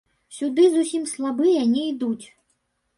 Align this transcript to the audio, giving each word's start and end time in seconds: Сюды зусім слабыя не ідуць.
Сюды 0.37 0.65
зусім 0.77 1.05
слабыя 1.13 1.69
не 1.77 1.87
ідуць. 1.95 2.27